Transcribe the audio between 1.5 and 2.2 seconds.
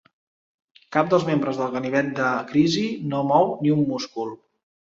del gabinet